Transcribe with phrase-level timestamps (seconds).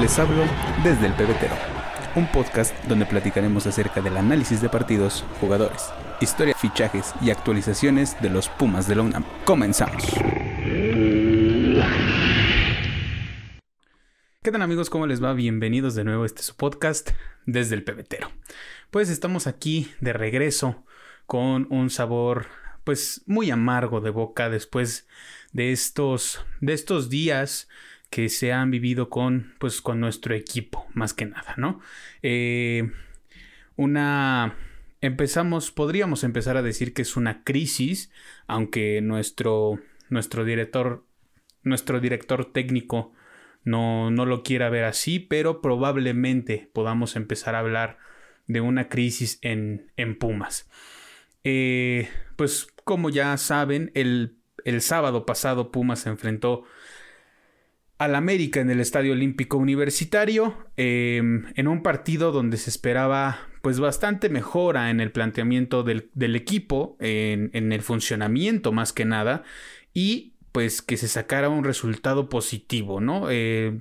[0.00, 0.44] Les hablo
[0.82, 1.54] desde el pebetero,
[2.16, 5.90] un podcast donde platicaremos acerca del análisis de partidos, jugadores,
[6.22, 9.26] historia, fichajes y actualizaciones de los Pumas de la UNAM.
[9.44, 10.02] Comenzamos.
[14.42, 14.88] ¿Qué tal amigos?
[14.88, 15.34] ¿Cómo les va?
[15.34, 17.10] Bienvenidos de nuevo a este su podcast
[17.44, 18.32] desde el pebetero.
[18.90, 20.86] Pues estamos aquí de regreso
[21.26, 22.46] con un sabor
[22.84, 25.06] pues muy amargo de boca después
[25.52, 27.68] de estos de estos días
[28.10, 31.80] que se han vivido con pues con nuestro equipo más que nada, ¿no?
[32.22, 32.90] Eh,
[33.76, 34.56] una
[35.00, 38.12] empezamos podríamos empezar a decir que es una crisis,
[38.46, 41.04] aunque nuestro nuestro director
[41.62, 43.12] nuestro director técnico
[43.64, 47.98] no, no lo quiera ver así, pero probablemente podamos empezar a hablar
[48.46, 50.68] de una crisis en, en Pumas.
[51.44, 56.64] Eh, pues como ya saben, el, el sábado pasado Pumas se enfrentó
[58.00, 63.78] al América en el Estadio Olímpico Universitario, em, en un partido donde se esperaba pues
[63.78, 69.42] bastante mejora en el planteamiento del, del equipo, en, en, el funcionamiento más que nada,
[69.92, 73.26] y pues que se sacara un resultado positivo, ¿no?
[73.28, 73.78] Eh,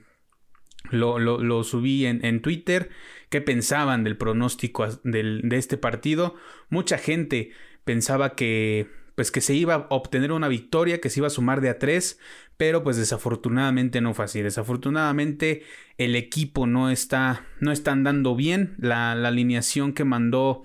[0.91, 2.89] lo, subí en, Twitter,
[3.29, 6.35] qué pensaban del pronóstico de este partido.
[6.69, 7.51] Mucha gente
[7.85, 11.59] pensaba que pues que se iba a obtener una victoria, que se iba a sumar
[11.59, 12.21] de a tres,
[12.59, 14.41] pero pues desafortunadamente no fue así.
[14.41, 15.63] Desafortunadamente
[15.97, 18.75] el equipo no está, no andando bien.
[18.79, 20.63] La, alineación que mandó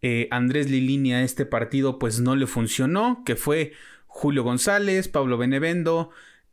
[0.00, 3.74] eh, Andrés Lilini a este partido pues no le funcionó, que fue
[4.06, 6.08] Julio González, Pablo Benevendo,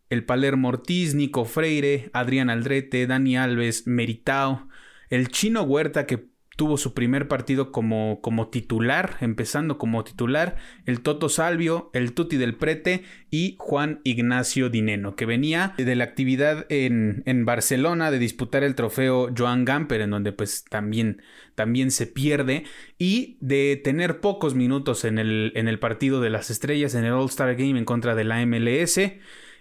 [0.10, 4.68] el Palermo Ortiz, Nico Freire, Adrián Aldrete, Dani Alves, Meritao,
[5.10, 6.18] el Chino Huerta que
[6.60, 12.36] tuvo su primer partido como, como titular, empezando como titular, el Toto Salvio, el Tuti
[12.36, 18.20] del Prete y Juan Ignacio Dineno, que venía de la actividad en, en Barcelona de
[18.20, 21.22] disputar el trofeo Joan Gamper, en donde pues también,
[21.56, 22.66] también se pierde,
[22.98, 27.14] y de tener pocos minutos en el, en el partido de las estrellas, en el
[27.14, 29.00] All Star Game en contra de la MLS,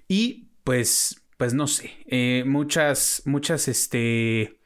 [0.08, 4.57] y pues, pues no sé, eh, muchas, muchas, este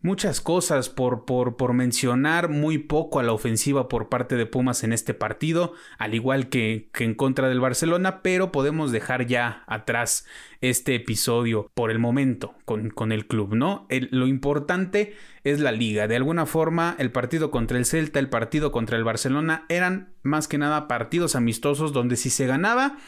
[0.00, 4.84] muchas cosas por, por, por, mencionar, muy poco a la ofensiva por parte de Pumas
[4.84, 9.64] en este partido, al igual que, que en contra del Barcelona, pero podemos dejar ya
[9.66, 10.26] atrás
[10.60, 13.86] este episodio por el momento con, con el club, ¿no?
[13.88, 15.14] lo importante
[15.44, 16.08] es la liga.
[16.08, 20.48] De alguna forma, el partido contra el Celta, el partido contra el Barcelona eran más
[20.48, 22.98] que nada partidos amistosos donde si se ganaba,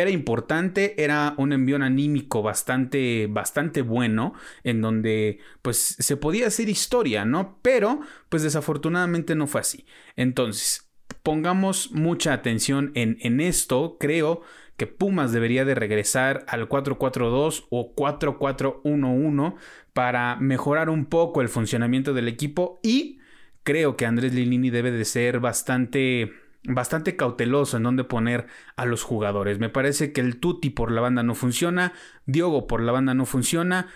[0.00, 6.68] era importante, era un envío anímico bastante, bastante bueno, en donde pues se podía hacer
[6.68, 7.58] historia, ¿no?
[7.62, 9.86] Pero pues desafortunadamente no fue así.
[10.16, 10.90] Entonces,
[11.22, 14.42] pongamos mucha atención en, en esto, creo
[14.76, 19.56] que Pumas debería de regresar al 4-4-2 o 4-4-1-1
[19.92, 23.18] para mejorar un poco el funcionamiento del equipo y
[23.64, 26.32] creo que Andrés Lilini debe de ser bastante
[26.68, 28.46] bastante cauteloso en dónde poner
[28.76, 29.58] a los jugadores.
[29.58, 31.92] Me parece que el Tuti por la banda no funciona,
[32.26, 33.88] Diogo por la banda no funciona,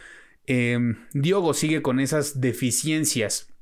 [0.46, 0.78] eh,
[1.12, 3.52] Diogo sigue con esas deficiencias,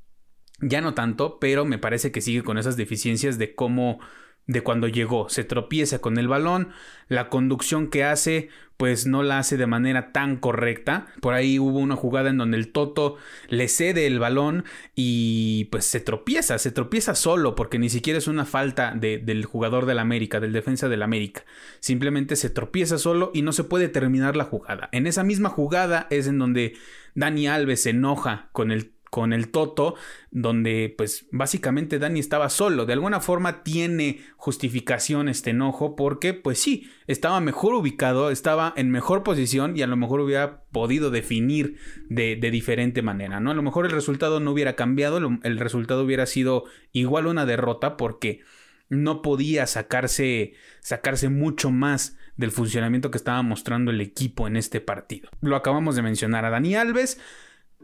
[0.60, 4.00] ya no tanto, pero me parece que sigue con esas deficiencias de cómo
[4.46, 6.70] de cuando llegó, se tropieza con el balón,
[7.08, 8.48] la conducción que hace
[8.80, 11.08] pues no la hace de manera tan correcta.
[11.20, 13.18] Por ahí hubo una jugada en donde el Toto
[13.50, 14.64] le cede el balón
[14.94, 19.84] y pues se tropieza, se tropieza solo porque ni siquiera es una falta del jugador
[19.84, 21.44] del América, del defensa del América.
[21.80, 24.88] Simplemente se tropieza solo y no se puede terminar la jugada.
[24.92, 26.72] En esa misma jugada es en donde
[27.14, 29.96] Dani Alves se enoja con el con el Toto,
[30.30, 32.86] donde pues básicamente Dani estaba solo.
[32.86, 38.90] De alguna forma tiene justificación este enojo porque pues sí, estaba mejor ubicado, estaba en
[38.90, 41.76] mejor posición y a lo mejor hubiera podido definir
[42.08, 43.50] de, diferente manera, ¿no?
[43.50, 47.96] A lo mejor el resultado no hubiera cambiado, el resultado hubiera sido igual una derrota
[47.96, 48.40] porque
[48.88, 54.80] no podía sacarse, sacarse mucho más del funcionamiento que estaba mostrando el equipo en este
[54.80, 55.30] partido.
[55.40, 57.20] Lo acabamos de mencionar a Dani Alves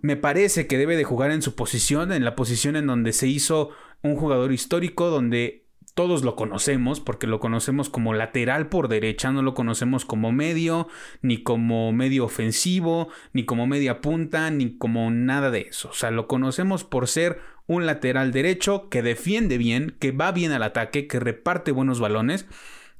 [0.02, 3.26] me parece que debe de jugar en su posición, en la posición en donde se
[3.28, 3.70] hizo
[4.02, 9.40] un jugador histórico, donde todos lo conocemos, porque lo conocemos como lateral por derecha, no
[9.40, 10.88] lo conocemos como medio,
[11.22, 15.88] ni como medio ofensivo, ni como media punta, ni como nada de eso.
[15.88, 20.52] O sea, lo conocemos por ser un lateral derecho que defiende bien, que va bien
[20.52, 22.46] al ataque, que reparte buenos balones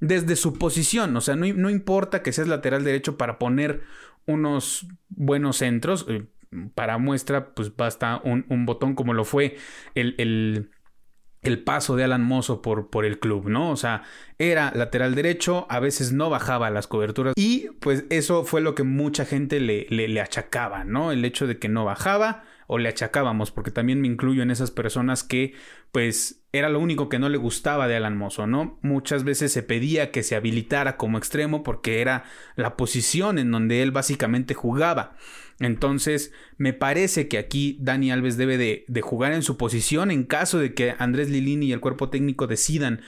[0.00, 1.14] desde su posición.
[1.16, 3.82] O sea, no, no importa que seas lateral derecho para poner
[4.26, 6.06] unos buenos centros.
[6.74, 9.56] Para muestra, pues basta un, botón como lo fue
[9.94, 10.14] el,
[11.46, 13.70] el paso de Alan Mozo por, por el club, ¿no?
[13.70, 14.02] O sea,
[14.38, 18.82] era lateral derecho, a veces no bajaba las coberturas y pues eso fue lo que
[18.82, 21.12] mucha gente le, le, le achacaba, ¿no?
[21.12, 24.72] El hecho de que no bajaba o le achacábamos, porque también me incluyo en esas
[24.72, 25.54] personas que
[25.92, 28.78] pues era lo único que no le gustaba de Alan Mozo, ¿no?
[28.82, 32.24] Muchas veces se pedía que se habilitara como extremo porque era
[32.56, 35.16] la posición en donde él básicamente jugaba.
[35.58, 40.58] Entonces, me parece que aquí Dani Alves debe de, jugar en su posición en caso
[40.58, 43.00] de que Andrés Lilini y el cuerpo técnico decidan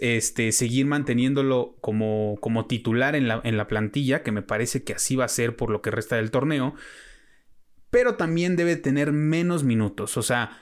[0.00, 4.94] este, seguir manteniéndolo como, como titular en la, en la plantilla, que me parece que
[4.94, 6.74] así va a ser por lo que resta del torneo
[7.94, 10.16] pero también debe tener menos minutos.
[10.16, 10.60] O sea,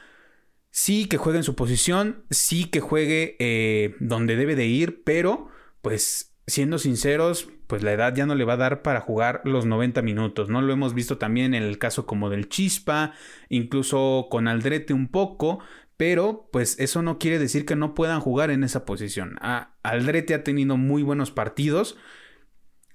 [0.70, 5.48] sí que juegue en su posición, sí que juegue eh, donde debe de ir, pero
[5.80, 9.64] pues siendo sinceros, pues la edad ya no le va a dar para jugar los
[9.64, 10.60] 90 minutos, ¿no?
[10.60, 13.12] Lo hemos visto también en el caso como del Chispa,
[13.48, 15.60] incluso con Aldrete un poco,
[15.96, 19.36] pero pues eso no quiere decir que no puedan jugar en esa posición.
[19.40, 21.96] Ah, Aldrete ha tenido muy buenos partidos,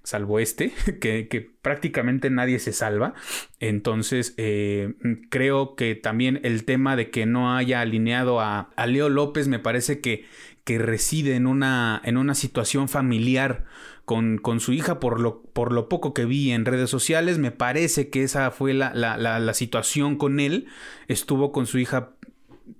[0.07, 0.71] salvo este,
[1.01, 3.13] que, prácticamente nadie se salva.
[3.59, 4.93] Entonces, eh,
[5.29, 9.99] creo que también el tema de que no haya alineado a, Leo López me parece
[9.99, 10.25] que,
[10.65, 12.01] reside en una,
[12.33, 13.65] situación familiar
[14.05, 17.37] con, su hija por lo, por lo poco que vi en redes sociales.
[17.37, 20.67] Me parece que esa fue la situación con él.
[21.07, 22.11] Estuvo con su hija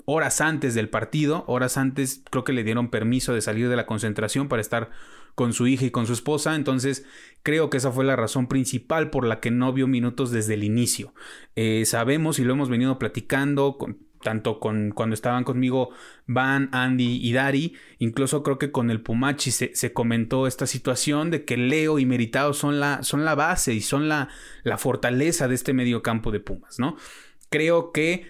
[0.05, 3.85] horas antes del partido, horas antes creo que le dieron permiso de salir de la
[3.85, 4.89] concentración para estar
[5.37, 7.05] con su hija y con su esposa, entonces
[7.43, 10.63] creo que esa fue la razón principal por la que no vio minutos desde el
[10.63, 11.13] inicio.
[11.55, 13.77] Eh, sabemos y lo hemos venido platicando
[14.23, 15.91] tanto con cuando estaban conmigo
[16.25, 21.45] Van, Andy y Dari, incluso creo que con el Pumachi se, comentó esta situación de
[21.45, 24.29] que Leo y Meritado son la, son la base y son la,
[24.63, 26.97] la fortaleza de este medio campo de Pumas, ¿no?
[27.51, 28.25] Creo que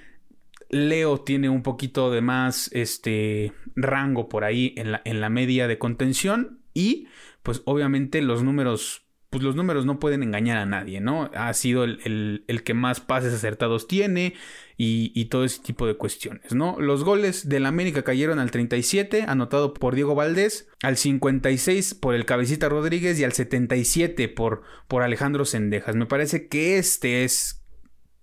[0.70, 5.70] Leo tiene un poquito de más este rango por ahí en la, en la media
[5.70, 7.08] de contención y
[7.42, 11.32] pues obviamente los números, pues los números no pueden engañar a nadie, ¿no?
[11.34, 14.36] Ha sido el, que más pases acertados tiene
[14.78, 16.80] y, todo ese tipo de cuestiones, ¿no?
[16.80, 22.26] Los goles del América cayeron al 37, anotado por Diego Valdés, al 56 por el
[22.26, 25.96] Cabecita Rodríguez y al 77 por, por Alejandro Sendejas.
[25.96, 27.64] Me parece que este es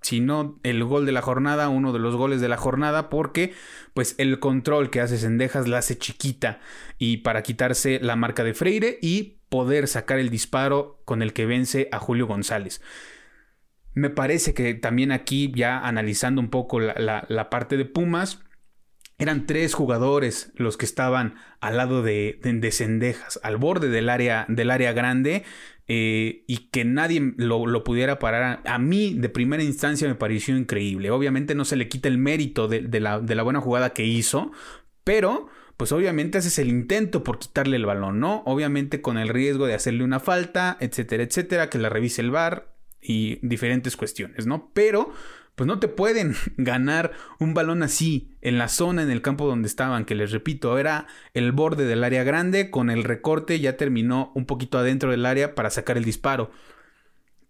[0.04, 3.54] sino el gol de la jornada, uno de los goles de la jornada, porque
[3.94, 6.60] pues el control que hace Sendejas la hace chiquita
[6.98, 11.46] y para quitarse la marca de Freire y poder sacar el disparo con el que
[11.46, 12.82] vence a Julio González.
[13.94, 18.44] Me parece que también aquí, ya analizando un poco la, la parte de Pumas,
[19.18, 24.44] eran tres jugadores los que estaban al lado de, de, Cendejas, al borde del área,
[24.48, 25.44] del área grande,
[25.86, 28.62] eh, y que nadie lo, pudiera parar.
[28.64, 31.10] A mí, de primera instancia, me pareció increíble.
[31.10, 34.52] Obviamente no se le quita el mérito de, la, de la buena jugada que hizo,
[35.04, 38.42] pero pues obviamente haces el intento por quitarle el balón, ¿no?
[38.46, 42.72] Obviamente con el riesgo de hacerle una falta, etcétera, etcétera, que la revise el VAR
[43.02, 44.70] y diferentes cuestiones, ¿no?
[44.72, 45.12] Pero
[45.54, 49.68] pues no te pueden ganar un balón así en la zona, en el campo donde
[49.68, 54.32] estaban, que les repito, era el borde del área grande, con el recorte ya terminó
[54.34, 56.50] un poquito adentro del área para sacar el disparo.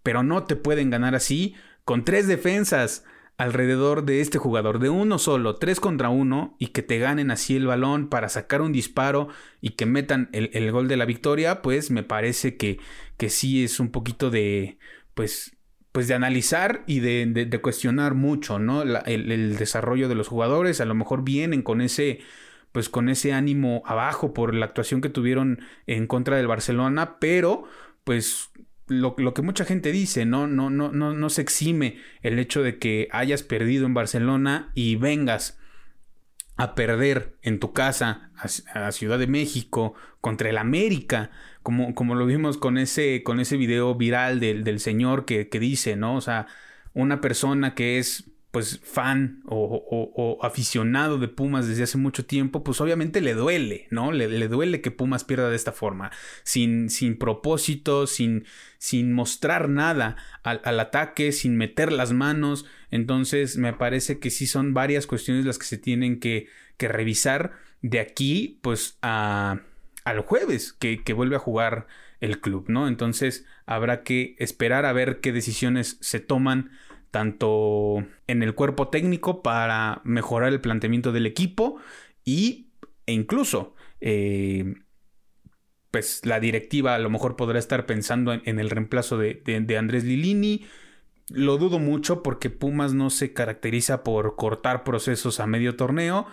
[0.03, 1.55] Pero no te pueden ganar así
[1.85, 3.05] con tres defensas
[3.37, 7.57] alrededor de este jugador, de uno solo, tres contra uno, y que te ganen así
[7.57, 9.29] el balón para sacar un disparo
[9.61, 12.79] y que metan el, gol de la victoria, pues me parece que,
[13.17, 14.79] que sí es un poquito de,
[15.15, 15.57] pues
[15.95, 18.83] pues de analizar y de, cuestionar mucho, ¿no?
[18.83, 22.19] el, desarrollo de los jugadores, a lo mejor vienen con ese,
[22.73, 27.63] pues con ese ánimo abajo por la actuación que tuvieron en contra del Barcelona, pero
[28.03, 28.51] pues
[28.89, 30.49] lo, lo, que mucha gente dice, ¿no?
[30.49, 34.97] No, no, no, no se exime el hecho de que hayas perdido en Barcelona y
[34.97, 35.61] vengas
[36.57, 41.31] a perder en tu casa a, Ciudad de México contra el América,
[41.63, 45.59] como, como lo vimos con ese, con ese video viral del, del señor que, que,
[45.59, 46.17] dice, ¿no?
[46.17, 46.47] O sea,
[46.93, 52.81] una persona que es pues fan o, aficionado de Pumas desde hace mucho tiempo, pues
[52.81, 54.13] obviamente le duele, ¿no?
[54.13, 56.13] Le, le duele que Pumas pierda de esta forma,
[56.45, 58.45] sin, sin propósito, sin,
[58.79, 62.65] sin mostrar nada al, al, ataque, sin meter las manos.
[62.93, 66.47] Entonces me parece que sí son varias cuestiones las que se tienen que,
[66.77, 69.63] que revisar de aquí, pues a,
[70.05, 71.89] al jueves que, que vuelve a jugar
[72.21, 72.87] el club, ¿no?
[72.87, 76.71] Entonces habrá que esperar a ver qué decisiones se toman
[77.15, 81.77] tanto en el cuerpo técnico para mejorar el planteamiento del equipo
[82.25, 82.73] y,
[83.07, 84.75] e incluso eh,
[85.93, 90.03] pues la directiva a lo mejor podrá estar pensando en, el reemplazo de, de, Andrés
[90.03, 90.67] Lilini.
[91.29, 96.27] Lo dudo mucho porque Pumas no se caracteriza por cortar procesos a medio torneo,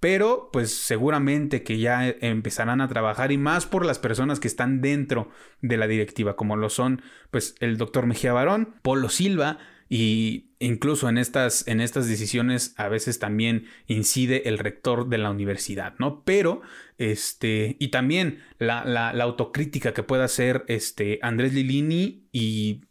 [0.00, 4.80] pero pues seguramente que ya empezarán a trabajar y más por las personas que están
[4.80, 5.30] dentro
[5.62, 11.08] de la directiva, como lo son pues el doctor Mejía Barón, Polo Silva y incluso
[11.08, 16.22] en estas, en estas decisiones a veces también incide el rector de la universidad, ¿no?
[16.24, 16.62] Pero,
[16.98, 22.82] este, y también la, la, autocrítica que pueda hacer este Andrés Lilini y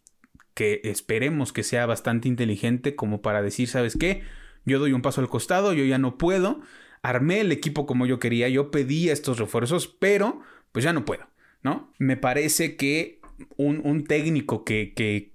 [0.53, 4.23] que esperemos que sea bastante inteligente como para decir, ¿sabes qué?
[4.65, 6.61] Yo doy un paso al costado, yo ya no puedo
[7.03, 11.27] armé el equipo como yo quería, yo pedí estos refuerzos, pero pues ya no puedo,
[11.61, 11.91] ¿no?
[11.99, 13.19] Me parece que
[13.57, 15.32] un, técnico que, que,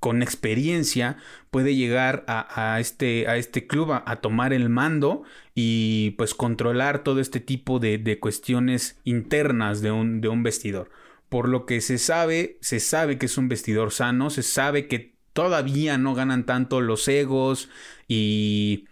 [0.00, 1.16] con experiencia
[1.50, 5.24] puede llegar a, este, a este club a, tomar el mando
[5.54, 10.90] y pues controlar todo este tipo de, de cuestiones internas de un, de un vestidor.
[11.28, 15.14] Por lo que se sabe, se sabe que es un vestidor sano, se sabe que
[15.32, 17.68] todavía no ganan tanto los egos
[18.06, 18.86] y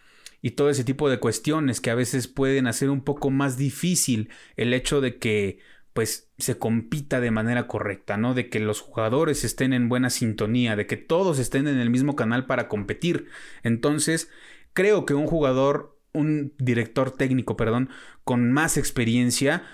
[0.46, 4.30] y todo ese tipo de cuestiones que a veces pueden hacer un poco más difícil
[4.56, 5.58] el hecho de que
[5.96, 8.34] pues se compita de manera correcta, ¿no?
[8.34, 12.14] De que los jugadores estén en buena sintonía, de que todos estén en el mismo
[12.14, 13.28] canal para competir.
[13.62, 14.30] Entonces,
[14.74, 17.88] creo que un jugador, un director técnico, perdón,
[18.24, 19.64] con más experiencia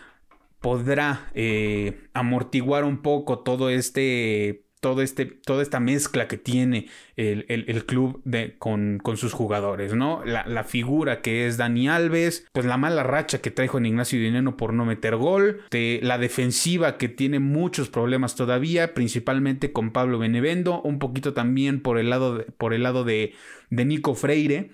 [0.60, 7.86] podrá eh, amortiguar un poco todo este todo este, toda esta mezcla que tiene el,
[7.86, 10.24] club de, con, con, sus jugadores, ¿no?
[10.24, 14.56] La, figura que es Dani Alves, pues la mala racha que trae Juan Ignacio Dineno
[14.56, 20.82] por no meter gol, la defensiva que tiene muchos problemas todavía, principalmente con Pablo Benevendo,
[20.82, 23.34] un poquito también por el lado de, por el lado de,
[23.70, 24.72] de Nico Freire,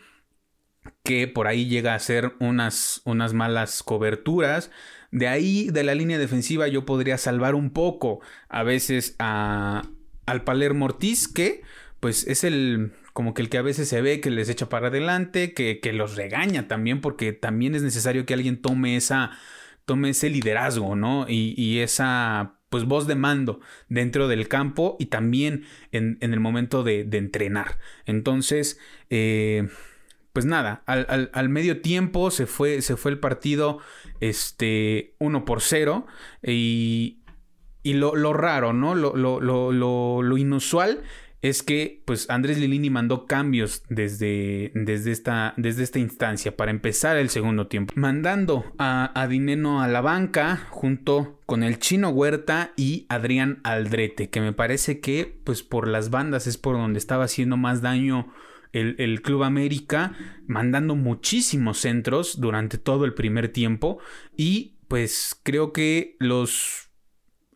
[1.05, 4.71] que por ahí llega a hacer unas, unas malas coberturas.
[5.11, 9.83] De ahí, de la línea defensiva, yo podría salvar un poco a veces a,
[10.31, 11.63] al Palermo Ortiz, que
[12.01, 14.89] pues es el como que el que a veces se ve que les echa para
[14.89, 19.33] adelante, que, que los regaña también, porque también es necesario que alguien tome esa,
[19.87, 21.27] tome ese liderazgo, ¿no?
[21.29, 26.41] Y, y esa pues voz de mando dentro del campo y también en, en el
[26.41, 27.79] momento de, entrenar.
[28.05, 28.79] Entonces,
[29.11, 29.69] eh,
[30.33, 33.79] pues nada, al, al, medio tiempo se fue, se fue el partido
[34.21, 36.07] este, 1 por 0
[36.43, 37.19] y,
[37.83, 38.95] y lo, raro, ¿no?
[38.95, 39.41] Lo, lo,
[40.23, 41.03] lo, inusual
[41.41, 47.17] es que pues Andrés Lilini mandó cambios desde, desde, esta, desde esta instancia para empezar
[47.17, 52.73] el segundo tiempo, mandando a, a Dineno a la banca junto con el chino Huerta
[52.77, 57.25] y Adrián Aldrete, que me parece que pues por las bandas es por donde estaba
[57.25, 58.33] haciendo más daño
[58.73, 60.15] el, el, Club América,
[60.47, 63.99] mandando muchísimos centros durante todo el primer tiempo
[64.37, 66.88] y pues creo que los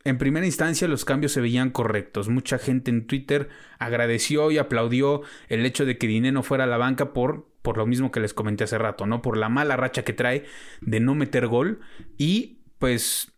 [0.05, 2.29] en primera instancia los cambios se veían correctos.
[2.29, 6.77] Mucha gente en Twitter agradeció y aplaudió el hecho de que Dineno fuera a la
[6.77, 9.23] banca por, por lo mismo que les comenté hace rato, ¿no?
[9.23, 10.45] Por la mala racha que trae
[10.81, 11.81] de no meter gol.
[12.19, 13.33] Y pues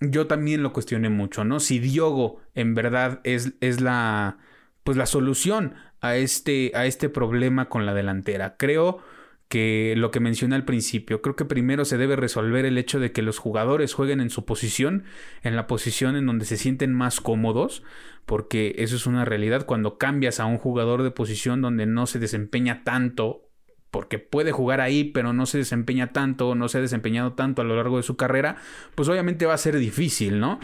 [0.00, 1.60] yo también lo cuestioné mucho, ¿no?
[1.60, 4.38] Si Diogo en verdad es, es la,
[4.84, 8.56] pues la solución a este, a este problema con la delantera.
[8.56, 9.02] Creo
[9.48, 11.22] que lo que mencioné al principio.
[11.22, 14.44] Creo que primero se debe resolver el hecho de que los jugadores jueguen en su
[14.44, 15.04] posición,
[15.42, 17.82] en la posición en donde se sienten más cómodos,
[18.24, 22.18] porque eso es una realidad cuando cambias a un jugador de posición donde no se
[22.18, 23.48] desempeña tanto,
[23.92, 27.64] porque puede jugar ahí, pero no se desempeña tanto, no se ha desempeñado tanto a
[27.64, 28.56] lo largo de su carrera,
[28.96, 30.58] pues obviamente va a ser difícil, ¿no?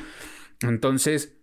[0.60, 1.38] Entonces,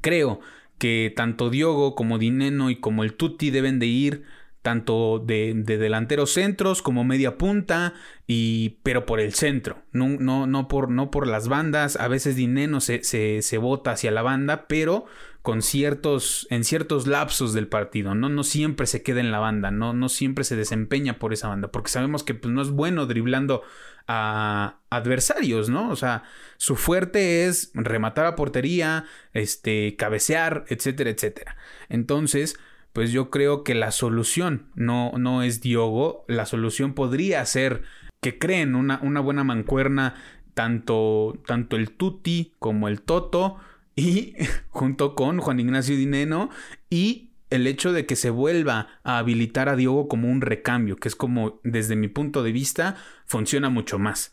[0.00, 0.40] creo
[0.78, 4.24] que tanto Diogo como Dineno y como el Tutti deben de ir
[4.64, 7.92] tanto de, delanteros centros como media punta,
[8.26, 12.34] y, pero por el centro, no, no, no, por, no por las bandas, a veces
[12.34, 15.04] Dineno se, se, se bota hacia la banda, pero
[15.42, 18.30] con ciertos, en ciertos lapsos del partido, ¿no?
[18.30, 21.68] No siempre se queda en la banda, no, no siempre se desempeña por esa banda,
[21.68, 23.62] porque sabemos que pues, no es bueno driblando
[24.08, 25.90] a adversarios, ¿no?
[25.90, 26.22] O sea,
[26.56, 29.04] su fuerte es rematar a portería,
[29.34, 31.58] este, cabecear, etcétera, etcétera.
[31.90, 32.58] Entonces,
[32.94, 37.82] pues yo creo que la solución no, no es Diogo, la solución podría ser
[38.22, 40.14] que creen una, una buena mancuerna
[40.54, 43.58] tanto, tanto el Tuti como el Toto
[43.96, 44.34] y
[44.70, 46.50] junto con Juan Ignacio Dineno
[46.88, 51.08] y el hecho de que se vuelva a habilitar a Diogo como un recambio, que
[51.08, 52.96] es como desde mi punto de vista
[53.26, 54.32] funciona mucho más.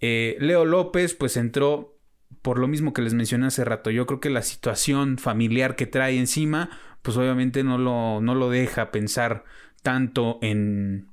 [0.00, 1.98] Eh, Leo López pues entró
[2.40, 5.86] por lo mismo que les mencioné hace rato, yo creo que la situación familiar que
[5.86, 6.70] trae encima
[7.02, 9.44] pues obviamente no lo, no lo deja pensar
[9.82, 11.08] tanto en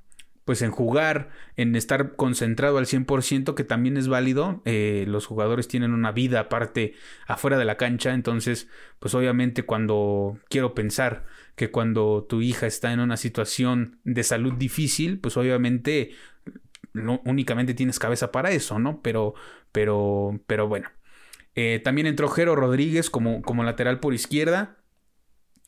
[0.45, 4.61] pues en jugar, en estar concentrado al 100%, que también es válido.
[4.65, 6.93] Eh, los jugadores tienen una vida aparte
[7.27, 11.25] afuera de la cancha, entonces, pues obviamente cuando quiero pensar
[11.55, 16.11] que cuando tu hija está en una situación de salud difícil, pues obviamente
[17.25, 19.01] únicamente tienes cabeza para eso, ¿no?
[19.01, 19.33] Pero,
[19.71, 20.89] pero, pero bueno.
[21.55, 24.77] Eh, también entró Jero Rodríguez como, como lateral por izquierda.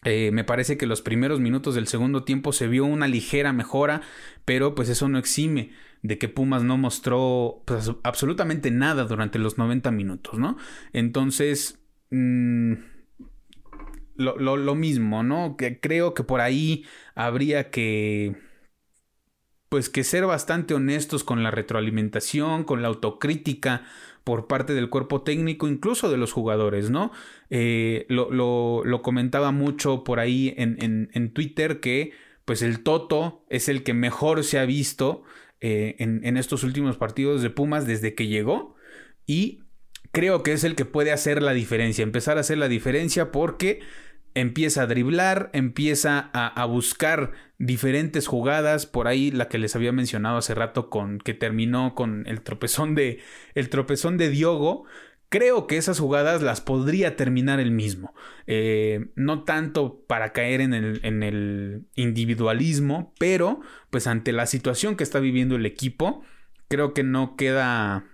[0.04, 4.02] Eh, me parece que los primeros minutos del segundo tiempo se vio una ligera mejora,
[4.46, 5.72] pero pues eso no exime
[6.04, 10.58] de que Pumas no mostró pues, absolutamente nada durante los 90 minutos, ¿no?
[10.94, 11.80] Entonces,
[12.12, 12.74] mm,
[14.16, 15.58] lo, lo, mismo, ¿no?
[15.58, 16.86] Que creo que por ahí
[17.16, 18.36] habría que
[19.70, 23.84] pues que ser bastante honestos con la retroalimentación, con la autocrítica
[24.28, 27.14] por parte del cuerpo técnico, incluso de los jugadores, ¿no?
[27.50, 32.12] Eh, lo, lo, comentaba mucho por ahí en, en, Twitter que
[32.44, 35.24] pues el Toto es el que mejor se ha visto
[35.62, 38.76] eh, en, en estos últimos partidos de Pumas desde que llegó
[39.26, 39.64] y
[40.12, 43.80] creo que es el que puede hacer la diferencia, empezar a hacer la diferencia porque
[44.34, 50.38] empieza a driblar, empieza a, buscar diferentes jugadas, por ahí la que les había mencionado
[50.38, 53.20] hace rato con que terminó con el tropezón de
[53.56, 54.86] el tropezón de Diogo.
[55.30, 58.14] Creo que esas jugadas las podría terminar él mismo.
[58.46, 63.60] Eh, no tanto para caer en el, en el individualismo, pero
[63.90, 66.24] pues ante la situación que está viviendo el equipo,
[66.70, 68.06] creo que no queda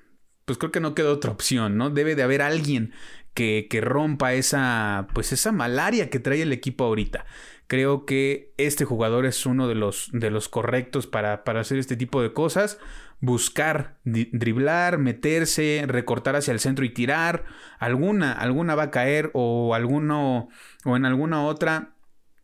[0.46, 1.90] pues creo que no queda otra opción, ¿no?
[1.90, 2.94] Debe de haber alguien
[3.34, 7.26] que, rompa esa, pues esa malaria que trae el equipo ahorita.
[7.68, 11.96] Creo que este jugador es uno de los, de los correctos para, para hacer este
[11.96, 12.80] tipo de cosas.
[13.20, 17.46] Buscar, driblar, meterse, recortar hacia el centro y tirar.
[17.80, 20.50] Alguna, alguna va a caer o alguno,
[20.84, 21.94] o en alguna otra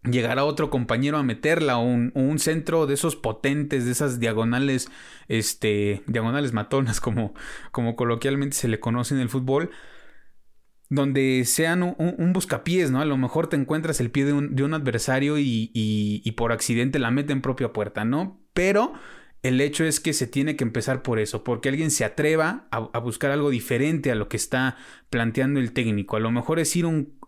[0.03, 4.89] llegará otro compañero a meterla o un, un, centro de esos potentes, de esas diagonales,
[5.27, 7.33] este, diagonales matonas como,
[7.71, 9.71] como coloquialmente se le conoce en el fútbol
[10.89, 12.99] donde sean un, buscapiés, ¿no?
[12.99, 17.31] A lo mejor te encuentras el pie de un, adversario y, por accidente la mete
[17.31, 18.41] en propia puerta, ¿no?
[18.53, 18.93] Pero
[19.43, 22.99] el hecho es que se tiene que empezar por eso, porque alguien se atreva a,
[22.99, 24.77] buscar algo diferente a lo que está
[25.11, 26.17] planteando el técnico.
[26.17, 27.19] A lo mejor es ir un,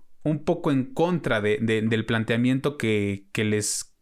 [0.44, 3.96] poco en contra del planteamiento que, les,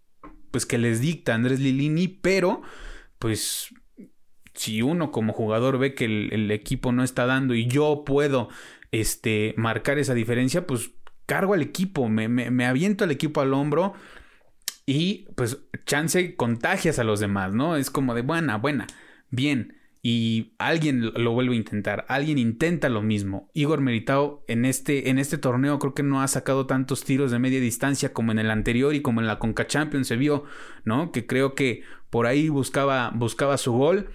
[0.52, 2.62] pues que les dicta Andrés Lilini, pero
[3.20, 3.74] pues
[4.54, 8.50] si uno como jugador ve que el equipo no está dando y yo puedo
[8.92, 10.92] este, marcar esa diferencia, pues
[11.26, 13.94] cargo al equipo, me, me, aviento al equipo al hombro
[14.86, 17.76] y pues chance contagias a los demás, ¿no?
[17.76, 18.88] Es como de buena, buena,
[19.30, 19.76] bien.
[20.02, 23.52] Y alguien lo vuelve a intentar, alguien intenta lo mismo.
[23.54, 27.40] Igor Meritao en este, en este torneo creo que no ha sacado tantos tiros de
[27.40, 30.46] media distancia como en el anterior y como en la Conca Champions se vio,
[30.86, 31.12] ¿no?
[31.12, 34.10] Que creo que por ahí buscaba, buscaba su gol.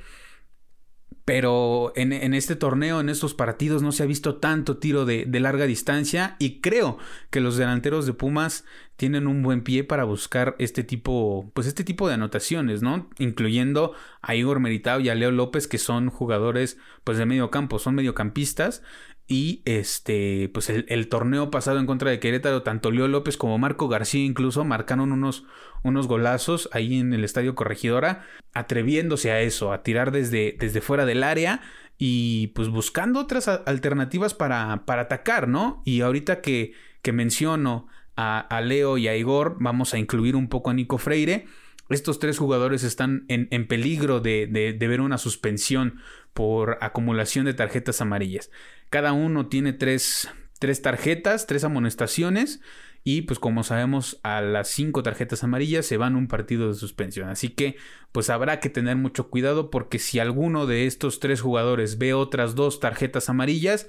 [1.24, 5.64] Pero en, este torneo, en estos partidos, no se ha visto tanto tiro de, larga
[5.64, 6.98] distancia y creo
[7.30, 11.82] que los delanteros de Pumas tienen un buen pie para buscar este tipo, pues este
[11.82, 13.08] tipo de anotaciones, ¿no?
[13.18, 17.78] Incluyendo a Igor Meritao y a Leo López, que son jugadores, pues de medio campo,
[17.78, 18.82] son mediocampistas
[19.26, 23.88] y este, pues el, torneo pasado en contra de Querétaro, tanto Leo López como Marco
[23.88, 25.44] García incluso marcaron unos,
[25.82, 31.06] unos golazos ahí en el Estadio Corregidora, atreviéndose a eso, a tirar desde, desde fuera
[31.06, 31.62] del área
[31.96, 35.80] y pues buscando otras alternativas para, para atacar, ¿no?
[35.86, 40.68] Y ahorita que, que menciono a, Leo y a Igor, vamos a incluir un poco
[40.68, 41.46] a Nico Freire.
[41.88, 46.00] Estos tres jugadores están en, en peligro de, de ver una suspensión
[46.34, 48.50] por acumulación de tarjetas amarillas.
[48.94, 50.30] Cada uno tiene tres,
[50.60, 52.60] tres tarjetas, tres amonestaciones.
[53.02, 57.28] Y pues como sabemos, a las cinco tarjetas amarillas se van un partido de suspensión.
[57.28, 57.76] Así que
[58.12, 62.54] pues habrá que tener mucho cuidado porque si alguno de estos tres jugadores ve otras
[62.54, 63.88] dos tarjetas amarillas,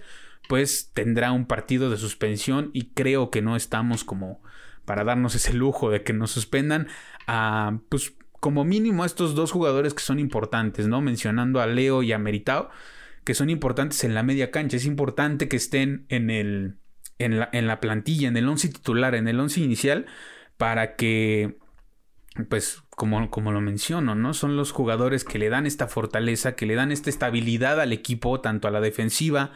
[0.49, 4.41] pues tendrá un partido de suspensión y creo que no estamos como
[4.85, 6.87] para darnos ese lujo de que nos suspendan
[7.27, 10.99] a pues como mínimo a estos dos jugadores que son importantes, ¿no?
[10.99, 12.71] Mencionando a Leo y a Meritao
[13.25, 14.77] que son importantes en la media cancha.
[14.77, 16.77] Es importante que estén en, el,
[17.19, 20.05] en, la, en la plantilla, en el once titular, en el once inicial,
[20.57, 21.57] para que,
[22.49, 24.33] pues, como, como lo menciono, ¿no?
[24.33, 28.41] Son los jugadores que le dan esta fortaleza, que le dan esta estabilidad al equipo,
[28.41, 29.51] tanto a la defensiva,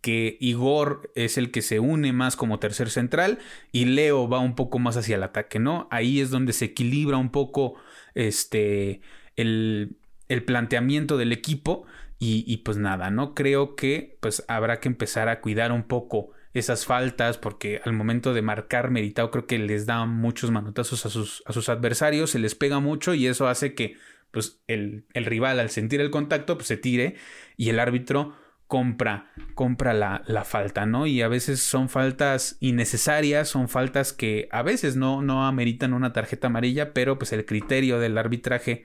[0.00, 3.38] que Igor es el que se une más como tercer central
[3.72, 5.88] y Leo va un poco más hacia el ataque, ¿no?
[5.90, 7.74] Ahí es donde se equilibra un poco
[8.14, 9.00] este
[9.36, 9.96] el,
[10.28, 11.86] el planteamiento del equipo
[12.18, 13.34] y, pues nada, ¿no?
[13.34, 18.32] Creo que pues habrá que empezar a cuidar un poco esas faltas porque al momento
[18.32, 22.38] de marcar Meritao creo que les da muchos manotazos a sus, a sus adversarios, se
[22.38, 23.96] les pega mucho y eso hace que
[24.30, 27.16] pues el, el rival al sentir el contacto pues se tire
[27.58, 28.34] y el árbitro
[28.66, 31.06] compra, compra la, la, falta, ¿no?
[31.06, 36.12] Y a veces son faltas innecesarias, son faltas que a veces no, no ameritan una
[36.12, 38.84] tarjeta amarilla, pero pues el criterio del arbitraje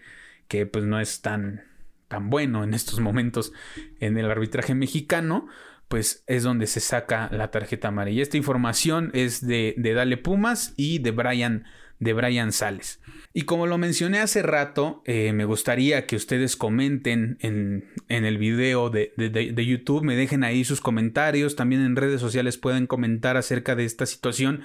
[0.52, 1.64] que pues no es tan,
[2.10, 3.54] tan bueno en estos momentos
[4.02, 5.48] en el arbitraje mexicano,
[5.88, 8.22] pues es donde se saca la tarjeta amarilla.
[8.22, 11.64] Esta información es de, de Dale Pumas y de Brian,
[12.00, 13.00] de Sales.
[13.32, 18.38] Y como lo mencioné hace rato, eh, me gustaría que ustedes comenten en, en el
[18.38, 22.88] video de, de, de, YouTube, me dejen ahí sus comentarios, también en redes sociales pueden
[22.88, 24.64] comentar acerca de esta situación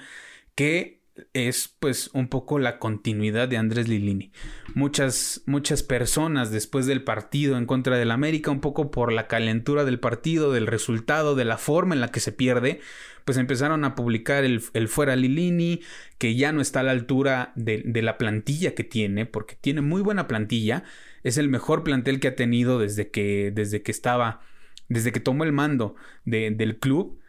[0.53, 0.96] que
[1.33, 4.31] es pues un poco la continuidad de Andrés Lilini.
[4.73, 9.85] Muchas, muchas personas después del partido en contra del América, un poco por la calentura
[9.85, 12.79] del partido, del resultado, de la forma en la que se pierde,
[13.25, 15.81] pues empezaron a publicar el, fuera Lilini,
[16.17, 20.01] que ya no está a la altura de, la plantilla que tiene, porque tiene muy
[20.01, 20.83] buena plantilla,
[21.23, 24.39] es el mejor plantel que ha tenido desde que, desde que estaba,
[24.87, 27.19] desde que tomó el mando del club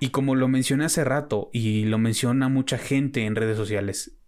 [0.00, 4.18] y como lo mencioné hace rato y lo menciona mucha gente en redes sociales,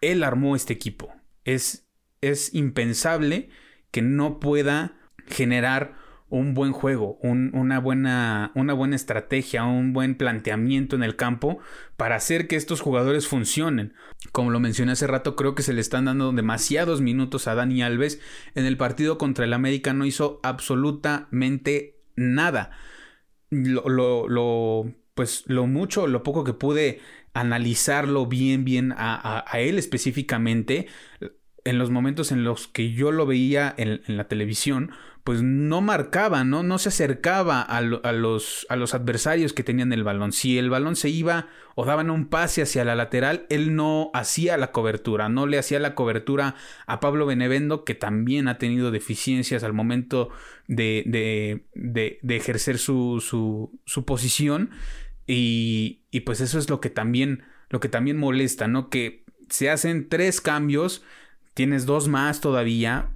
[0.00, 1.12] él armó este equipo.
[1.44, 1.88] Es,
[2.20, 3.48] es impensable
[3.90, 10.96] que no pueda generar un buen juego, una, buena, una buena estrategia, un buen planteamiento
[10.96, 11.58] en el campo
[11.98, 13.92] para hacer que estos jugadores funcionen.
[14.32, 17.82] Como lo mencioné hace rato, creo que se le están dando demasiados minutos a Dani
[17.82, 18.18] Alves.
[18.54, 22.70] En el partido contra el América no hizo absolutamente nada.
[23.50, 27.00] Lo, lo, lo pues lo mucho lo poco que pude
[27.34, 30.86] analizarlo bien, bien a, él específicamente,
[31.64, 34.90] en los momentos en los que yo lo veía en, la televisión,
[35.24, 36.64] pues no marcaba, ¿no?
[36.64, 40.32] No se acercaba a, los, a los adversarios que tenían el balón.
[40.32, 44.56] Si el balón se iba o daban un pase hacia la lateral, él no hacía
[44.56, 49.62] la cobertura, no le hacía la cobertura a Pablo Benevendo, que también ha tenido deficiencias
[49.62, 50.30] al momento
[50.66, 54.70] de, de, de, de ejercer su, su, su posición.
[55.26, 58.90] Y, y, pues eso es lo que también, lo que también molesta, ¿no?
[58.90, 61.04] Que se hacen tres cambios,
[61.54, 63.10] tienes dos más todavía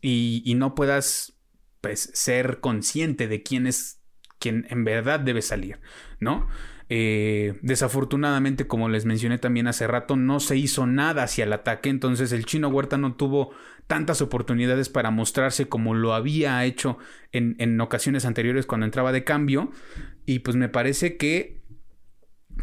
[0.00, 1.34] y, y no puedas
[1.80, 4.02] pues ser consciente de quién es
[4.38, 5.78] quien en verdad debe salir,
[6.18, 6.48] ¿no?
[6.88, 11.88] Eh, desafortunadamente, como les mencioné también hace rato, no se hizo nada hacia el ataque,
[11.88, 13.54] entonces el chino Huerta no tuvo
[13.86, 16.98] tantas oportunidades para mostrarse como lo había hecho
[17.32, 19.70] en, en ocasiones anteriores cuando entraba de cambio,
[20.26, 21.61] y pues me parece que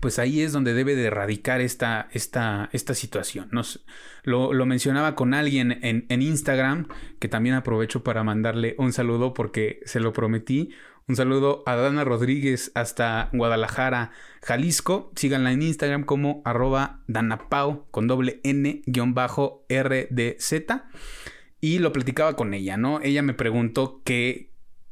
[0.02, 3.50] pues ahí es donde debe de erradicar esta, esta, esta situación.
[4.24, 6.88] lo, lo, mencionaba con alguien en, en, Instagram,
[7.20, 10.72] que también aprovecho para mandarle un saludo porque se lo prometí.
[11.08, 14.12] Un saludo a Dana Rodríguez hasta Guadalajara,
[14.44, 15.12] Jalisco.
[15.16, 20.54] Síganla en Instagram como arroba danapau con doble N guion bajo RDZ.
[21.62, 23.02] Y lo platicaba con ella, ¿no?
[23.02, 24.52] Ella me preguntó qué,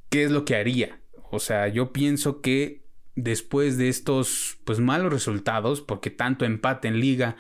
[0.10, 0.99] qué es lo que haría.
[1.29, 2.87] O sea, yo pienso que
[3.17, 7.36] después de estos pues malos resultados, porque tanto empate en liga,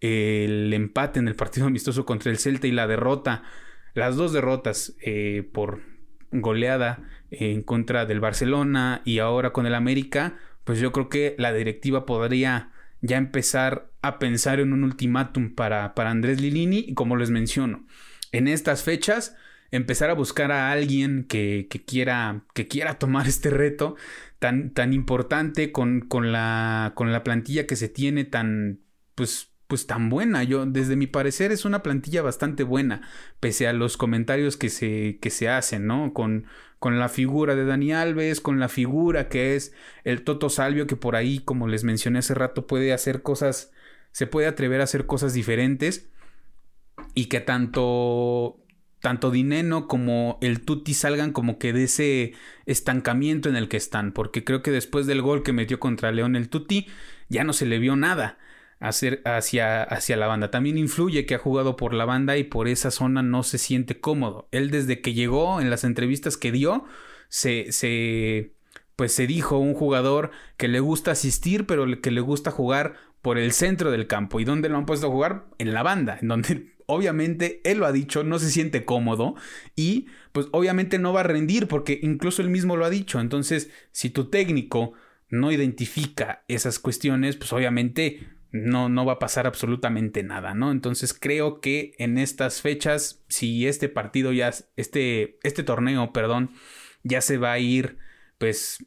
[0.00, 3.42] el empate en el partido amistoso contra el Celta y la derrota,
[3.94, 5.80] las dos derrotas eh, por
[6.30, 11.52] goleada en contra del Barcelona y ahora con el América, pues yo creo que la
[11.52, 17.16] directiva podría ya empezar a pensar en un ultimátum para, para Andrés Lilini y como
[17.16, 17.86] les menciono,
[18.32, 19.34] en estas fechas
[19.70, 23.96] empezar a buscar a alguien que, que, quiera, que quiera tomar este reto
[24.38, 28.80] tan, tan importante con, con, la, con la plantilla que se tiene tan,
[29.14, 30.44] pues, pues tan buena.
[30.44, 33.02] Yo, desde mi parecer, es una plantilla bastante buena,
[33.40, 36.12] pese a los comentarios que se, que se hacen, ¿no?
[36.12, 36.46] Con,
[36.78, 40.96] con la figura de Dani Alves, con la figura que es el Toto Salvio, que
[40.96, 43.72] por ahí, como les mencioné hace rato, puede hacer cosas,
[44.12, 46.10] se puede atrever a hacer cosas diferentes
[47.14, 48.58] y que tanto
[49.06, 52.32] tanto Dineno como el Tuti salgan como que de ese
[52.64, 56.34] estancamiento en el que están, porque creo que después del gol que metió contra León
[56.34, 56.88] el Tuti
[57.28, 58.36] ya no se le vio nada
[58.80, 60.50] hacer hacia, hacia la banda.
[60.50, 64.00] También influye que ha jugado por la banda y por esa zona no se siente
[64.00, 64.48] cómodo.
[64.50, 66.84] Él desde que llegó en las entrevistas que dio,
[67.28, 68.54] se, se
[68.96, 73.38] pues se dijo un jugador que le gusta asistir, pero que le gusta jugar por
[73.38, 74.40] el centro del campo.
[74.40, 75.46] ¿Y dónde lo han puesto a jugar?
[75.58, 79.34] En la banda, en donde obviamente él lo ha dicho, no se siente cómodo
[79.74, 83.20] y pues obviamente no va a rendir porque incluso él mismo lo ha dicho.
[83.20, 84.92] Entonces, si tu técnico
[85.28, 90.70] no identifica esas cuestiones, pues obviamente no, no va a pasar absolutamente nada, ¿no?
[90.70, 96.50] Entonces creo que en estas fechas, si este partido ya, este, este torneo, perdón,
[97.02, 97.98] ya se va a ir,
[98.38, 98.84] pues,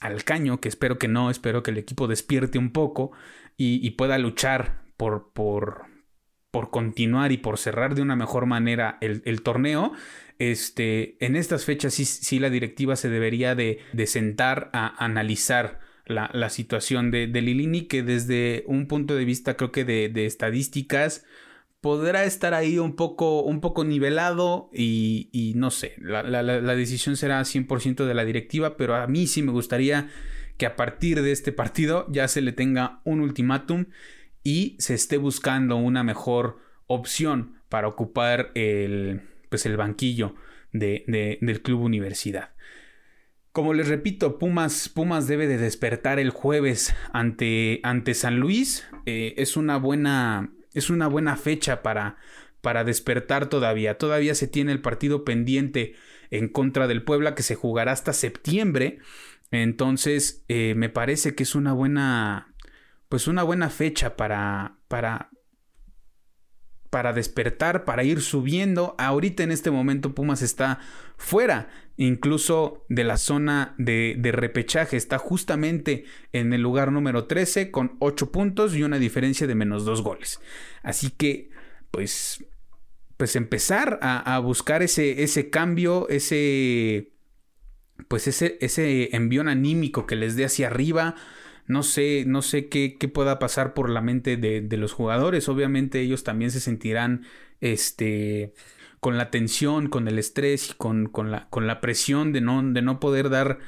[0.00, 3.12] al caño, que espero que no, espero que el equipo despierte un poco
[3.56, 5.86] y, y pueda luchar por, por,
[6.50, 9.92] por continuar y por cerrar de una mejor manera el, el torneo,
[10.38, 15.80] este, en estas fechas sí, sí, la directiva se debería de, de sentar a analizar
[16.06, 20.24] la, situación de, de, Lilini, que desde un punto de vista creo que de, de,
[20.24, 21.26] estadísticas,
[21.82, 27.40] podrá estar ahí un poco, un poco nivelado y, no sé, la, la decisión será
[27.42, 30.08] 100% de la directiva, pero a mí sí me gustaría
[30.56, 33.86] que a partir de este partido ya se le tenga un ultimátum
[34.48, 36.56] y se esté buscando una mejor
[36.86, 40.36] opción para ocupar el, pues el banquillo
[40.72, 41.04] de,
[41.42, 42.54] del club universidad.
[43.52, 48.88] Como les repito, Pumas, Pumas debe de despertar el jueves ante, ante San Luis.
[49.04, 52.16] Eh, es, una buena, es una buena fecha para,
[52.62, 53.98] para despertar todavía.
[53.98, 55.94] Todavía se tiene el partido pendiente
[56.30, 59.00] en contra del Puebla que se jugará hasta septiembre.
[59.50, 62.47] Entonces, eh, me parece que es una buena,
[63.08, 65.30] pues una buena fecha para, para,
[66.90, 68.94] para despertar, para ir subiendo.
[68.98, 70.80] Ahorita en este momento Pumas está
[71.16, 74.96] fuera incluso de la zona de, repechaje.
[74.96, 79.84] Está justamente en el lugar número 13 con 8 puntos y una diferencia de menos
[79.84, 80.40] 2 goles.
[80.82, 81.50] Así que,
[81.90, 82.44] pues,
[83.16, 87.14] pues empezar a, a buscar ese, ese cambio, ese,
[88.06, 91.16] pues ese, ese envión anímico que les dé hacia arriba
[91.68, 95.48] no sé, no sé qué, qué pueda pasar por la mente de, de, los jugadores.
[95.50, 97.26] Obviamente ellos también se sentirán
[97.60, 98.54] este,
[99.00, 102.62] con la tensión, con el estrés y con, con, la, con la presión de no,
[102.62, 103.58] de no poder dar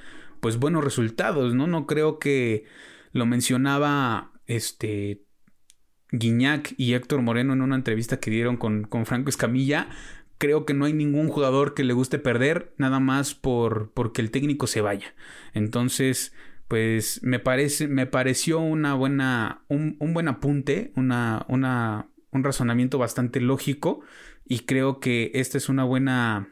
[0.40, 1.66] pues buenos resultados, ¿no?
[1.66, 2.64] No creo que
[3.12, 5.22] lo mencionaba este
[6.10, 9.90] Guiñac y Héctor Moreno en una entrevista que dieron con, con Franco Escamilla.
[10.38, 14.30] Creo que no hay ningún jugador que le guste perder, nada más por porque el
[14.30, 15.14] técnico se vaya.
[15.52, 16.32] Entonces,
[16.70, 23.40] pues me parece, me pareció una buena, un, buen apunte, una, una, un razonamiento bastante
[23.40, 24.02] lógico
[24.44, 26.48] y creo que esta es una buena,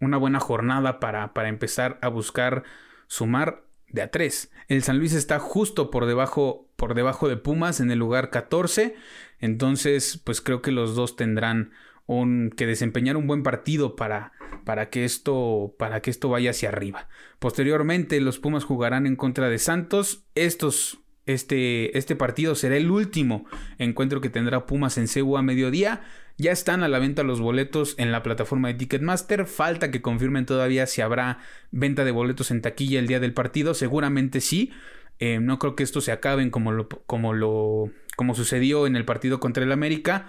[0.00, 2.64] una buena jornada para, para empezar a buscar
[3.06, 4.50] sumar de a tres.
[4.66, 8.96] El San Luis está justo por debajo, por debajo de Pumas en el lugar 14,
[9.38, 11.70] entonces pues creo que los dos tendrán
[12.06, 14.32] que desempeñar un buen partido para,
[14.64, 17.08] para, que esto, para que esto vaya hacia arriba.
[17.38, 20.24] Posteriormente, los Pumas jugarán en contra de Santos.
[20.34, 23.46] Estos, este, este partido será el último
[23.78, 26.02] encuentro que tendrá Pumas en CEU a mediodía.
[26.38, 29.46] Ya están a la venta los boletos en la plataforma de Ticketmaster.
[29.46, 31.38] Falta que confirmen todavía si habrá
[31.70, 33.74] venta de boletos en taquilla el día del partido.
[33.74, 34.72] Seguramente sí.
[35.18, 39.04] Eh, no creo que esto se acaben como lo, como lo como sucedió en el
[39.04, 40.26] partido contra el América.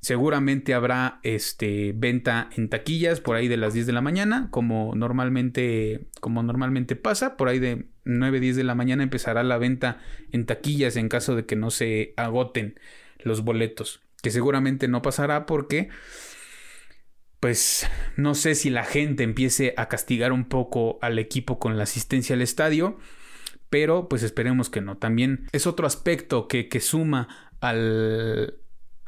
[0.00, 4.94] Seguramente habrá este, venta en taquillas por ahí de las 10 de la mañana, como
[4.94, 7.36] normalmente, como normalmente pasa.
[7.36, 9.98] Por ahí de 9, 10 de la mañana empezará la venta
[10.30, 12.78] en taquillas en caso de que no se agoten
[13.18, 14.00] los boletos.
[14.22, 15.88] Que seguramente no pasará porque,
[17.40, 21.82] pues, no sé si la gente empiece a castigar un poco al equipo con la
[21.82, 22.98] asistencia al estadio.
[23.68, 24.96] Pero pues esperemos que no.
[24.96, 28.54] También es otro aspecto que, que suma al,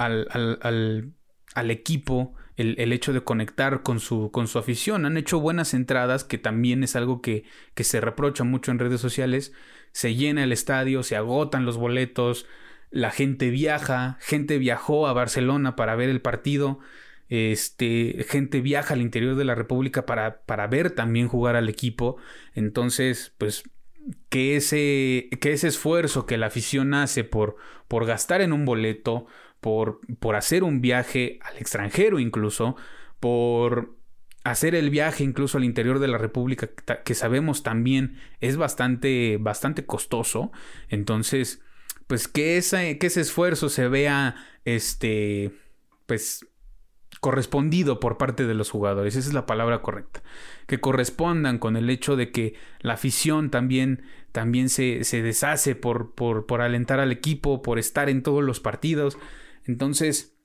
[0.01, 1.13] al,
[1.55, 5.05] al, equipo el, hecho de conectar con su, con su afición.
[5.05, 9.01] Han hecho buenas entradas, que también es algo que, que se reprocha mucho en redes
[9.01, 9.53] sociales.
[9.93, 12.47] Se llena el estadio, se agotan los boletos,
[12.91, 16.81] la gente viaja, gente viajó a Barcelona para ver el partido.
[17.29, 22.17] Este, gente viaja al interior de la República para, para ver también jugar al equipo.
[22.55, 23.65] Entonces, pues
[24.29, 27.57] que ese, ese esfuerzo que la afición hace por,
[27.89, 29.27] por gastar en un boleto,
[29.61, 32.77] por, por hacer un viaje al extranjero incluso,
[33.19, 33.97] por
[34.45, 36.69] hacer el viaje incluso al interior de la República,
[37.05, 40.51] que sabemos también es bastante, bastante costoso.
[40.89, 41.63] Entonces,
[42.07, 45.53] pues que, ese, que ese esfuerzo se vea, este,
[46.07, 46.47] pues
[47.21, 50.23] correspondido por parte de los jugadores, esa es la palabra correcta,
[50.67, 56.15] que correspondan con el hecho de que la afición también, también se, se deshace por,
[56.15, 59.19] por, por alentar al equipo, por estar en todos los partidos,
[59.67, 60.37] entonces,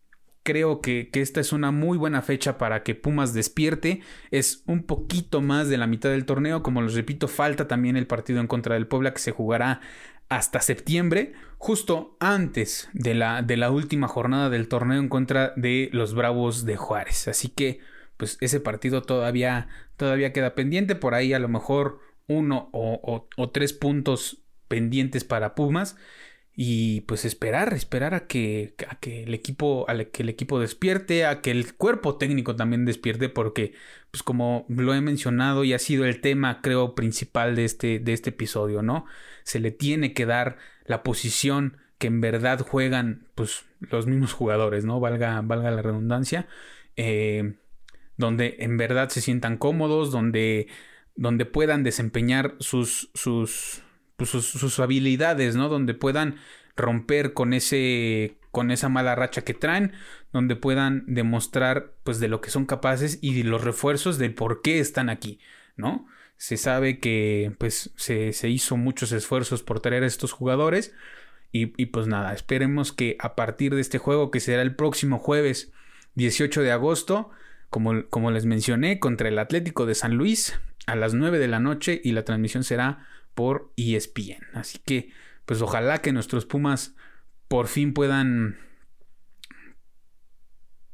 [0.46, 4.02] creo que, esta es una muy buena fecha para que Pumas despierte.
[4.30, 6.62] Es un poquito más de la mitad del torneo.
[6.62, 9.82] Como les repito, falta también el partido en contra del Puebla que se jugará
[10.30, 15.90] hasta septiembre, justo antes de la, de la última jornada del torneo en contra de
[15.94, 17.28] los Bravos de Juárez.
[17.28, 17.80] Así que,
[18.18, 20.96] pues ese partido todavía, todavía queda pendiente.
[20.96, 25.96] Por ahí a lo mejor uno o, o tres puntos pendientes para Pumas
[26.56, 31.26] y pues esperar, esperar a que, a que el equipo, a que el equipo despierte,
[31.26, 33.74] a que el cuerpo técnico también despierte, porque,
[34.12, 38.14] pues como lo he mencionado y ha sido el tema, creo, principal de este, de
[38.14, 39.06] este episodio, ¿no?
[39.44, 44.86] Se le tiene que dar la posición que en verdad juegan, pues, los mismos jugadores,
[44.86, 45.00] ¿no?
[45.00, 46.48] Valga, valga la redundancia.
[46.96, 47.56] Eh,
[48.18, 50.68] donde en verdad se sientan cómodos, donde,
[51.16, 53.84] donde puedan desempeñar sus, sus,
[54.18, 55.70] pues, sus, habilidades, ¿no?
[55.70, 56.36] Donde puedan
[56.76, 59.94] romper con ese, con esa mala racha que traen,
[60.34, 64.62] donde puedan demostrar pues de lo que son capaces y de los refuerzos del por
[64.62, 65.40] qué están aquí,
[65.78, 66.08] ¿no?
[66.38, 70.94] Se sabe que pues se, hizo muchos esfuerzos por traer a estos jugadores
[71.58, 75.72] y, pues nada, esperemos que a partir de este juego que será el próximo jueves
[76.16, 77.30] 18 de agosto,
[77.70, 81.62] como, como les mencioné, contra el Atlético de San Luis a las 9 de la
[81.62, 84.44] noche y la transmisión será por ESPN.
[84.54, 85.12] Así que
[85.46, 86.96] pues ojalá que nuestros Pumas
[87.48, 88.58] por fin puedan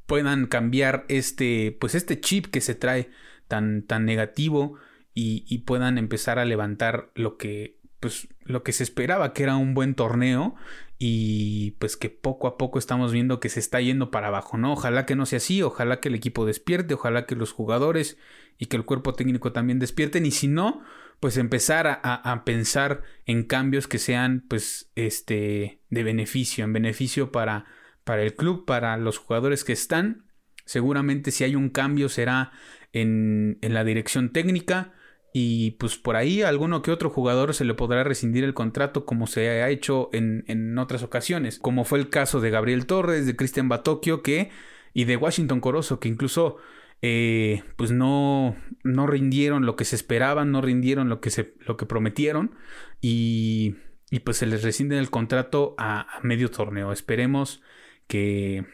[0.05, 3.09] puedan cambiar este pues este chip que se trae
[3.47, 4.77] tan tan negativo
[5.13, 9.73] y, puedan empezar a levantar lo que pues lo que se esperaba que era un
[9.73, 10.55] buen torneo
[11.03, 14.73] y pues que poco a poco estamos viendo que se está yendo para abajo, ¿no?
[14.73, 18.19] Ojalá que no sea así, ojalá que el equipo despierte, ojalá que los jugadores
[18.59, 20.83] y que el cuerpo técnico también despierten y si no,
[21.19, 27.31] pues empezar a, a, pensar en cambios que sean pues este de beneficio, en beneficio
[27.31, 27.65] para,
[28.03, 30.27] para el club, para los jugadores que están.
[30.65, 32.51] Seguramente si hay un cambio será
[32.93, 34.93] en, en la dirección técnica
[35.33, 39.05] y pues por ahí a alguno que otro jugador se le podrá rescindir el contrato
[39.05, 43.25] como se ha hecho en, en otras ocasiones, como fue el caso de Gabriel Torres,
[43.25, 44.49] de Cristian Batocchio que
[44.93, 46.57] y de Washington Corozo que incluso
[47.01, 51.75] eh, pues no, no rindieron lo que se esperaban, no rindieron lo que, se, lo
[51.75, 52.55] que prometieron
[53.01, 53.75] y,
[54.11, 56.91] y pues se les rescinde el contrato a, medio torneo.
[56.91, 57.63] Esperemos
[58.07, 58.65] que,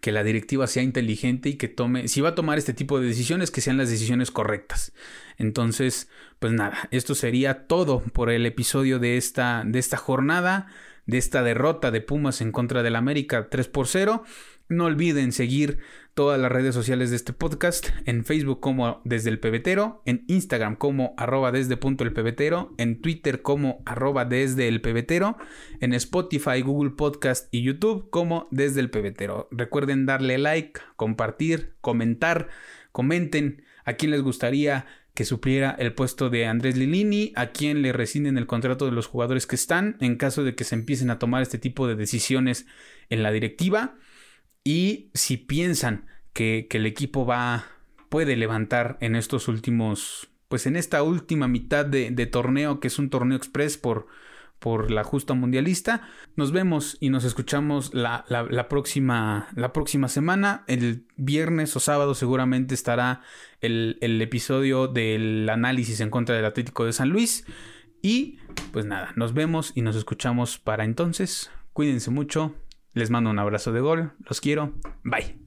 [0.00, 3.06] que la directiva sea inteligente y que tome, si va a tomar este tipo de
[3.06, 4.92] decisiones, que sean las decisiones correctas.
[5.38, 10.66] Entonces, pues nada, esto sería todo por el episodio de esta, de esta jornada,
[11.06, 14.24] de esta derrota de Pumas en contra del América 3 por 0.
[14.68, 15.78] No olviden seguir
[16.14, 20.76] todas las redes sociales de este podcast, en Facebook como desde el pebetero, en Instagram
[20.76, 25.36] como arroba desde punto el pebetero, en Twitter como arroba desde el pebetero,
[25.80, 29.48] en Spotify, Google Podcast y YouTube como desde el pebetero.
[29.50, 32.48] Recuerden darle like, compartir, comentar,
[32.90, 37.92] comenten a quién les gustaría que supliera el puesto de Andrés Lilini, a quién le
[37.92, 41.18] rescinden el contrato de los jugadores que están, en caso de que se empiecen a
[41.18, 42.66] tomar este tipo de decisiones
[43.10, 43.96] en la directiva.
[44.64, 47.66] Y si piensan que, el equipo va,
[48.08, 53.10] puede levantar en estos últimos, pues en esta última mitad de, torneo, que es un
[53.10, 54.06] torneo express por,
[54.58, 56.08] por la justa mundialista.
[56.34, 58.24] Nos vemos y nos escuchamos la,
[58.70, 60.64] próxima, la próxima semana.
[60.66, 63.20] El viernes o sábado seguramente estará
[63.60, 67.44] el, el, episodio del análisis en contra del Atlético de San Luis.
[68.00, 68.38] Y
[68.72, 71.50] pues nada, nos vemos y nos escuchamos para entonces.
[71.74, 72.54] Cuídense mucho.
[72.94, 74.12] Les mando un abrazo de gol.
[74.26, 74.72] Los quiero.
[75.02, 75.43] Bye.